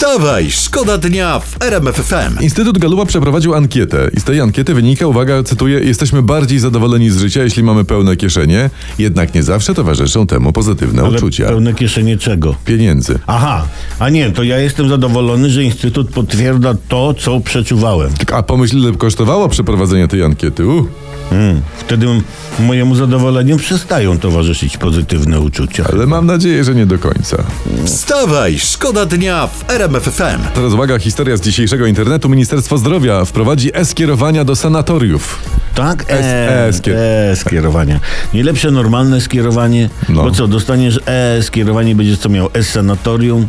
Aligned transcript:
Wstawaj, 0.00 0.50
szkoda 0.50 0.98
dnia 0.98 1.38
w 1.38 1.62
RMF 1.62 1.96
FM. 1.96 2.42
Instytut 2.42 2.78
Galupa 2.78 3.06
przeprowadził 3.06 3.54
ankietę 3.54 4.10
i 4.16 4.20
z 4.20 4.24
tej 4.24 4.40
ankiety 4.40 4.74
wynika, 4.74 5.06
uwaga, 5.06 5.42
cytuję, 5.42 5.80
jesteśmy 5.80 6.22
bardziej 6.22 6.58
zadowoleni 6.58 7.10
z 7.10 7.18
życia, 7.18 7.42
jeśli 7.42 7.62
mamy 7.62 7.84
pełne 7.84 8.16
kieszenie, 8.16 8.70
jednak 8.98 9.34
nie 9.34 9.42
zawsze 9.42 9.74
towarzyszą 9.74 10.26
temu 10.26 10.52
pozytywne 10.52 11.02
Ale 11.02 11.16
uczucia. 11.16 11.46
pełne 11.46 11.74
kieszenie 11.74 12.18
czego? 12.18 12.54
Pieniędzy. 12.64 13.18
Aha, 13.26 13.66
a 13.98 14.08
nie, 14.08 14.30
to 14.30 14.42
ja 14.42 14.58
jestem 14.58 14.88
zadowolony, 14.88 15.50
że 15.50 15.64
Instytut 15.64 16.10
potwierdza 16.10 16.74
to, 16.88 17.14
co 17.14 17.40
przeczuwałem. 17.40 18.10
A 18.32 18.42
pomyśl, 18.42 18.78
ile 18.78 18.92
przeprowadzenie 18.92 19.48
przeprowadzenie 19.48 20.08
tej 20.08 20.22
ankiety. 20.22 20.66
Uh. 20.66 20.86
Mm, 21.32 21.60
wtedy 21.78 22.06
mojemu 22.60 22.94
zadowoleniu 22.94 23.56
przestają 23.56 24.18
towarzyszyć 24.18 24.76
pozytywne 24.76 25.40
uczucia. 25.40 25.84
Ale 25.92 26.06
mam 26.06 26.26
nadzieję, 26.26 26.64
że 26.64 26.74
nie 26.74 26.86
do 26.86 26.98
końca. 26.98 27.44
Wstawaj, 27.84 28.58
szkoda 28.58 29.06
dnia 29.06 29.46
w 29.46 29.70
RMF 29.70 29.89
FM. 29.98 30.40
Teraz 30.54 30.72
uwaga, 30.72 30.98
historia 30.98 31.36
z 31.36 31.40
dzisiejszego 31.40 31.86
internetu. 31.86 32.28
Ministerstwo 32.28 32.78
Zdrowia 32.78 33.24
wprowadzi 33.24 33.70
e-skierowania 33.74 34.44
do 34.44 34.56
sanatoriów. 34.56 35.38
Tak? 35.74 36.04
E, 36.10 36.66
E, 36.68 36.72
skier- 36.72 37.94
e. 37.94 38.00
Najlepsze 38.34 38.70
normalne 38.70 39.20
skierowanie. 39.20 39.88
No. 40.08 40.22
Bo 40.22 40.30
co, 40.30 40.48
dostaniesz 40.48 41.00
E 41.06 41.42
skierowanie, 41.42 41.94
będziesz 41.94 42.18
co 42.18 42.28
miał 42.28 42.48
S 42.54 42.68
sanatorium, 42.68 43.46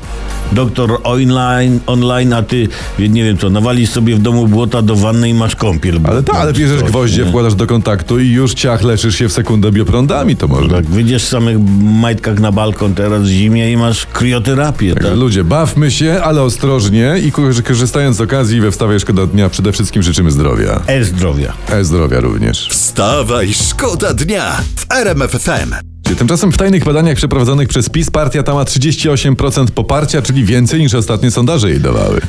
doktor 0.52 1.00
online, 1.04 1.80
online, 1.88 2.34
a 2.34 2.44
ty, 2.44 2.68
nie 3.00 3.24
wiem 3.24 3.38
co, 3.38 3.50
nawalisz 3.50 3.90
sobie 3.90 4.16
w 4.16 4.20
domu 4.20 4.48
błota 4.48 4.82
do 4.82 4.96
wanny 4.96 5.30
i 5.30 5.34
masz 5.34 5.56
kąpiel. 5.56 6.00
Ale 6.04 6.24
tak, 6.24 6.36
ale 6.36 6.54
bierzesz 6.54 6.84
gwoździe, 6.84 7.26
wkładasz 7.26 7.56
do 7.56 7.68
kontaktu 7.68 8.20
i 8.20 8.30
już 8.32 8.54
ciach 8.54 8.84
leczysz 8.84 9.16
się 9.16 9.30
w 9.30 9.34
sekundę 9.34 9.72
bioprądami, 9.72 10.36
to 10.36 10.48
może. 10.48 10.70
Tak, 10.70 10.86
wyjdziesz 10.86 11.24
w 11.24 11.28
samych 11.28 11.58
majtkach 11.82 12.40
na 12.40 12.52
balkon 12.52 12.94
teraz 12.96 13.24
w 13.24 13.28
zimie 13.28 13.72
i 13.72 13.78
masz 13.78 14.06
krioterapię, 14.06 14.96
tak? 14.96 15.16
Ludzie, 15.16 15.44
bawmy 15.44 15.92
się, 15.92 16.24
ale 16.32 16.42
ostrożnie 16.44 17.16
i 17.26 17.32
ko- 17.32 17.42
korzystając 17.68 18.18
z 18.18 18.22
okazji 18.22 18.62
we 18.62 18.72
wstawie 18.72 19.00
Szkoda 19.00 19.26
Dnia 19.26 19.50
przede 19.50 19.72
wszystkim 19.72 20.04
życzymy 20.04 20.32
zdrowia. 20.32 20.82
E-zdrowia. 20.88 21.54
E-zdrowia 21.70 22.20
również. 22.20 22.68
Wstawaj, 22.72 23.54
szkoda 23.54 24.14
dnia 24.14 24.62
w 24.76 24.92
RMF 24.92 25.32
FM. 25.32 25.74
Tymczasem 26.18 26.52
w 26.52 26.58
tajnych 26.58 26.84
badaniach 26.84 27.18
przeprowadzonych 27.18 27.68
przez 27.70 27.90
PiS 27.90 28.12
partia 28.12 28.44
ta 28.44 28.54
ma 28.54 28.64
38% 28.64 29.66
poparcia, 29.72 30.22
czyli 30.22 30.46
więcej 30.46 30.80
niż 30.80 30.94
ostatnie 30.94 31.32
sondaże 31.32 31.70
jej 31.70 31.80
dawały. 31.80 32.22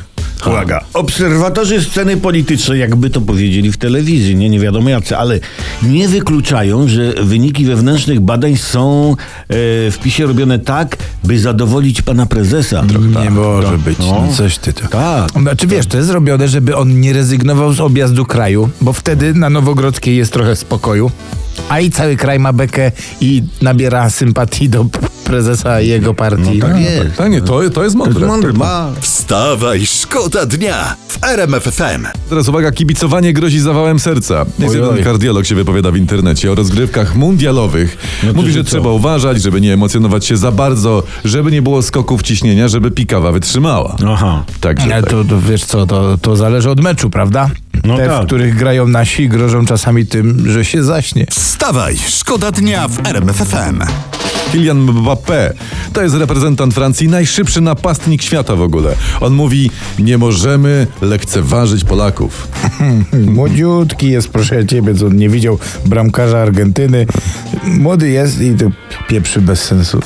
Uwaga, 0.45 0.82
obserwatorzy 0.93 1.81
sceny 1.81 2.17
politycznej, 2.17 2.79
jakby 2.79 3.09
to 3.09 3.21
powiedzieli 3.21 3.71
w 3.71 3.77
telewizji, 3.77 4.35
nie, 4.35 4.49
nie 4.49 4.59
wiadomo 4.59 4.89
jacy, 4.89 5.17
ale 5.17 5.39
nie 5.83 6.07
wykluczają, 6.07 6.87
że 6.87 7.13
wyniki 7.23 7.65
wewnętrznych 7.65 8.19
badań 8.19 8.57
są 8.57 9.11
e, 9.11 9.15
w 9.91 9.97
PiSie 10.03 10.25
robione 10.25 10.59
tak, 10.59 10.97
by 11.23 11.39
zadowolić 11.39 12.01
pana 12.01 12.25
prezesa. 12.25 12.83
Nie 13.23 13.29
może 13.29 13.77
być. 13.77 13.99
No. 13.99 14.23
No. 14.27 14.33
Coś 14.33 14.57
ty 14.57 14.73
to. 14.73 14.87
Tak. 14.87 15.31
Znaczy 15.41 15.67
wiesz, 15.67 15.85
to 15.85 15.97
jest 15.97 16.09
zrobione, 16.09 16.47
żeby 16.47 16.75
on 16.75 16.99
nie 16.99 17.13
rezygnował 17.13 17.73
z 17.73 17.79
objazdu 17.79 18.25
kraju, 18.25 18.69
bo 18.81 18.93
wtedy 18.93 19.33
na 19.33 19.49
Nowogrodzkiej 19.49 20.17
jest 20.17 20.33
trochę 20.33 20.55
spokoju, 20.55 21.11
a 21.69 21.79
i 21.79 21.91
cały 21.91 22.15
kraj 22.17 22.39
ma 22.39 22.53
bekę 22.53 22.91
i 23.21 23.43
nabiera 23.61 24.09
sympatii 24.09 24.69
do 24.69 24.85
prezesa 25.23 25.81
i 25.81 25.87
jego 25.87 26.13
partii. 26.13 26.59
tak 26.59 26.79
jest. 26.79 27.17
Tak, 27.17 27.31
nie, 27.31 27.41
to, 27.41 27.69
to 27.69 27.83
jest 27.83 27.95
mądre. 27.95 28.27
Mądry, 28.27 28.53
ma. 28.53 28.91
Wstawaj, 29.23 29.85
szkoda 29.85 30.45
dnia 30.45 30.95
w 31.07 31.23
RMF 31.23 31.63
FM. 31.63 32.07
Teraz 32.29 32.47
uwaga, 32.47 32.71
kibicowanie 32.71 33.33
grozi 33.33 33.59
zawałem 33.59 33.99
serca. 33.99 34.45
Jest 34.59 34.75
Oj, 34.75 34.81
jeden 34.81 35.03
kardiolog 35.03 35.45
się 35.45 35.55
wypowiada 35.55 35.91
w 35.91 35.95
internecie 35.97 36.51
o 36.51 36.55
rozgrywkach 36.55 37.15
mundialowych. 37.15 37.97
No 38.23 38.33
Mówi, 38.33 38.51
że 38.51 38.63
co? 38.63 38.69
trzeba 38.69 38.89
uważać, 38.89 39.41
żeby 39.41 39.61
nie 39.61 39.73
emocjonować 39.73 40.25
się 40.25 40.37
za 40.37 40.51
bardzo, 40.51 41.03
żeby 41.25 41.51
nie 41.51 41.61
było 41.61 41.81
skoków 41.81 42.21
ciśnienia, 42.21 42.67
żeby 42.67 42.91
pikawa 42.91 43.31
wytrzymała. 43.31 43.95
Aha. 44.07 44.43
Także 44.61 44.85
Ale 44.85 45.01
tak. 45.01 45.11
to, 45.11 45.23
to 45.23 45.41
wiesz 45.41 45.65
co, 45.65 45.85
to, 45.85 46.17
to 46.17 46.35
zależy 46.35 46.69
od 46.69 46.81
meczu, 46.81 47.09
prawda? 47.09 47.49
No 47.83 47.97
Te, 47.97 48.07
tak. 48.07 48.23
w 48.23 48.25
których 48.25 48.55
grają 48.55 48.87
nasi, 48.87 49.29
grożą 49.29 49.65
czasami 49.65 50.05
tym, 50.05 50.51
że 50.51 50.65
się 50.65 50.83
zaśnie. 50.83 51.25
Wstawaj, 51.31 51.97
szkoda 52.07 52.51
dnia 52.51 52.87
w 52.87 53.07
RMF 53.07 53.35
FM. 53.35 53.81
Kylian 54.53 54.77
Mbappé 54.77 55.53
to 55.93 56.01
jest 56.01 56.15
reprezentant 56.15 56.73
Francji, 56.73 57.07
najszybszy 57.07 57.61
napastnik 57.61 58.21
świata 58.21 58.55
w 58.55 58.61
ogóle. 58.61 58.95
On 59.21 59.33
mówi, 59.33 59.71
nie 59.99 60.17
możemy 60.17 60.87
lekceważyć 61.01 61.83
Polaków. 61.83 62.47
Młodziutki 63.35 64.11
jest, 64.11 64.29
proszę 64.29 64.65
ciebie, 64.65 64.95
co 64.95 65.05
on 65.05 65.15
nie 65.15 65.29
widział 65.29 65.59
bramkarza 65.85 66.39
Argentyny. 66.39 67.05
Młody 67.63 68.09
jest 68.09 68.41
i 68.41 68.53
to 68.53 68.65
pieprzy 69.07 69.41
bez 69.41 69.61
sensu. 69.61 69.99